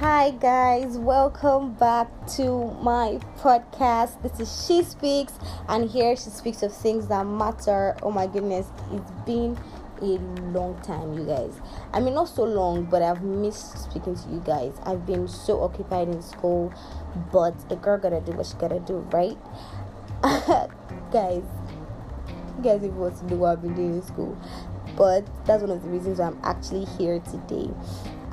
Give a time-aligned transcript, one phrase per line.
[0.00, 4.22] Hi, guys, welcome back to my podcast.
[4.22, 5.32] This is She Speaks,
[5.68, 7.96] and here she speaks of things that matter.
[8.00, 9.58] Oh my goodness, it's been
[10.00, 10.20] a
[10.52, 11.60] long time, you guys.
[11.92, 14.72] I mean, not so long, but I've missed speaking to you guys.
[14.84, 16.72] I've been so occupied in school,
[17.32, 19.36] but a girl gotta do what she gotta do, right?
[21.10, 21.42] guys,
[22.56, 24.38] you guys even want to know what I've been doing in school,
[24.96, 27.68] but that's one of the reasons why I'm actually here today.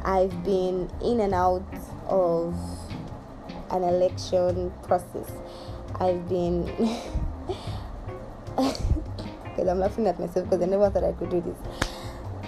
[0.06, 1.66] I've been in and out
[2.08, 2.56] of
[3.72, 5.32] an election process.
[6.00, 6.66] I've been
[8.56, 11.58] because I'm laughing at myself because I never thought I could do this.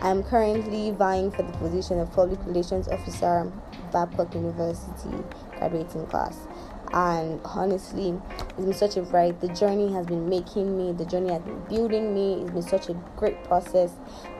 [0.01, 3.51] I'm currently vying for the position of Public Relations Officer,
[3.91, 5.23] Babcock University
[5.57, 6.47] graduating class.
[6.93, 8.19] And honestly
[8.57, 9.39] it's been such a ride.
[9.39, 10.91] The journey has been making me.
[10.91, 12.41] The journey has been building me.
[12.41, 13.93] It's been such a great process.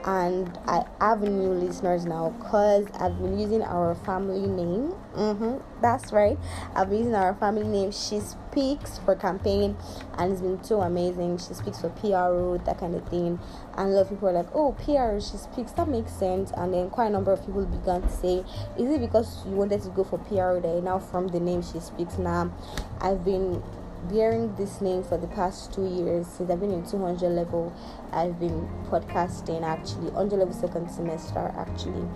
[0.04, 4.94] And i have new listeners now because i've been using our family name.
[5.14, 6.38] Mm-hmm, that's right.
[6.74, 7.92] I've been using our family name.
[7.92, 9.76] She speaks for campaign
[10.16, 11.38] and it's been so amazing.
[11.38, 13.38] She speaks for pro that kind of thing.
[13.76, 15.72] And a lot of people are like oh pro she speaks.
[15.72, 16.50] That makes sense.
[16.56, 18.44] And then quite a number of people began to say
[18.78, 21.80] is it because you wanted to go for pro that now from the name she
[21.80, 22.50] speaks now
[23.00, 23.62] I've been
[24.04, 27.72] bearing this name for the past two years since I've been in 200 level.
[28.12, 32.06] I've been podcasting actually, 100 level second semester actually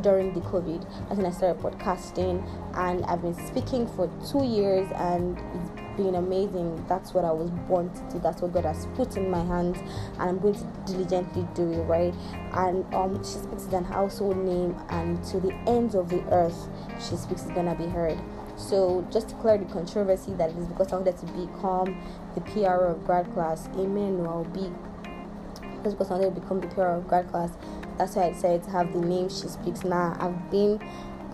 [0.00, 0.82] during the COVID.
[1.08, 6.14] That's when I started podcasting, and I've been speaking for two years, and it's been
[6.14, 6.84] amazing.
[6.88, 8.18] That's what I was born to do.
[8.18, 9.78] That's what God has put in my hands,
[10.18, 12.14] and I'm going to diligently do it right.
[12.52, 17.16] And um, she speaks an household name, and to the ends of the earth, she
[17.16, 18.18] speaks is gonna be heard.
[18.56, 22.00] So just to clear the controversy that it is because I wanted to become
[22.34, 23.68] the PR of grad class.
[23.76, 24.22] Amen.
[24.22, 24.70] No, I'll be
[25.82, 27.50] just because I wanted to become the PR of grad class.
[27.98, 30.16] That's why I decided to have the name She Speaks now.
[30.18, 30.80] I've been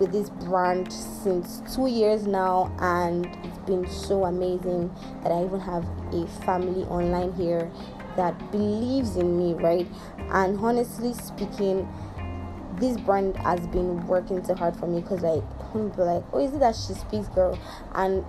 [0.00, 4.90] with this brand since two years now and it's been so amazing
[5.22, 7.70] that I even have a family online here
[8.16, 9.86] that believes in me, right?
[10.32, 11.86] And honestly speaking,
[12.78, 16.52] this brand has been working so hard for me because like people like, oh, is
[16.54, 17.58] it that she speaks, girl?
[17.94, 18.24] And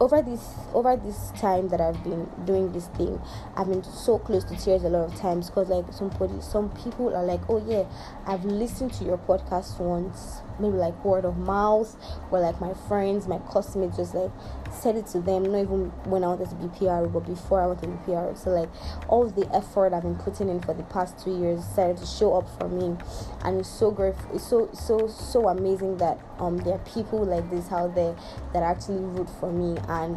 [0.00, 3.20] over this over this time that I've been doing this thing,
[3.56, 7.14] I've been so close to tears a lot of times because like somebody some people
[7.14, 7.84] are like, oh yeah,
[8.26, 11.94] I've listened to your podcast once, maybe like word of mouth,
[12.30, 14.30] or like my friends, my classmates just like
[14.72, 17.66] said it to them, not even when I wanted to be PR, but before I
[17.66, 18.34] wanted to be PR.
[18.34, 18.70] So like
[19.08, 22.34] all the effort I've been putting in for the past two years started to show
[22.34, 22.96] up for me,
[23.44, 24.14] and it's so great.
[24.32, 28.16] It's so so so amazing that um there are people like this out there
[28.52, 30.16] that actually root for me and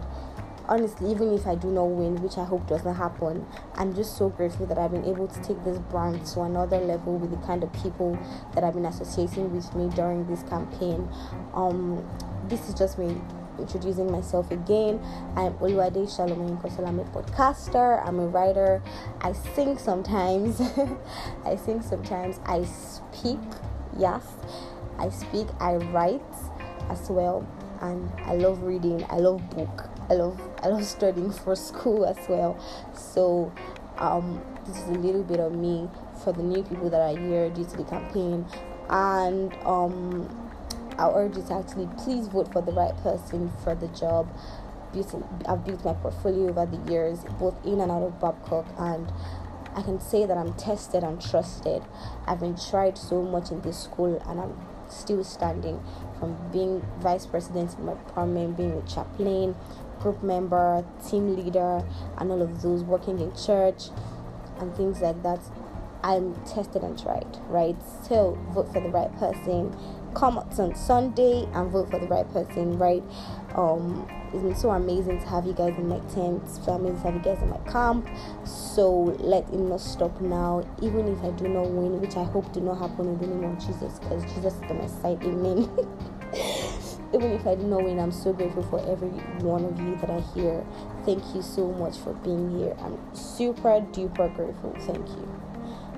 [0.68, 3.46] honestly, even if I do not win, which I hope doesn't happen,
[3.76, 7.18] I'm just so grateful that I've been able to take this brand to another level
[7.18, 8.18] with the kind of people
[8.54, 11.08] that I've been associating with me during this campaign.
[11.54, 12.04] Um,
[12.48, 13.20] this is just me
[13.60, 15.00] introducing myself again.
[15.36, 16.88] I'm Oluwade Shalom Kosol.
[16.88, 18.82] I'm a podcaster, I'm a writer,
[19.22, 20.62] I sing sometimes,
[21.46, 23.40] I sing sometimes, I speak,
[23.98, 24.26] yes,
[25.00, 26.22] I speak, I write
[26.90, 27.48] as well
[27.82, 29.06] and I love reading.
[29.10, 29.90] I love book.
[30.10, 32.60] I love I love studying for school as well.
[32.94, 33.52] So
[33.98, 35.90] um, this is a little bit of me
[36.24, 38.46] for the new people that are here due to the campaign,
[38.90, 40.30] and um,
[40.98, 44.30] I urge you to actually please vote for the right person for the job.
[45.46, 49.12] I've built my portfolio over the years, both in and out of Babcock, and
[49.76, 51.84] I can say that I'm tested and trusted.
[52.26, 54.56] I've been tried so much in this school, and I'm
[54.88, 55.84] still standing
[56.18, 59.56] from being vice president in my department, being a chaplain,
[60.00, 61.84] group member, team leader,
[62.18, 63.86] and all of those working in church
[64.60, 65.40] and things like that.
[66.04, 67.76] I'm tested and tried, right?
[68.08, 69.76] So vote for the right person.
[70.14, 73.04] Come on Sunday and vote for the right person, right?
[73.56, 76.48] Um, it's been so amazing to have you guys in my tent.
[76.48, 78.08] So amazing to have you guys in my camp.
[78.46, 80.64] So let it not stop now.
[80.82, 83.44] Even if I do not win, which I hope do not happen in the name
[83.44, 85.24] of Jesus, because Jesus is the side.
[85.24, 85.70] Amen.
[87.14, 89.10] even if I do not win, I'm so grateful for every
[89.44, 90.66] one of you that are here.
[91.06, 92.76] Thank you so much for being here.
[92.80, 94.76] I'm super duper grateful.
[94.80, 95.42] Thank you.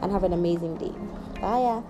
[0.02, 0.94] And have an amazing day.
[1.42, 1.82] Bye.